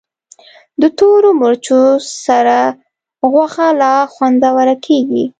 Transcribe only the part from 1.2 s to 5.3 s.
مرچو سره غوښه لا خوندوره کېږي.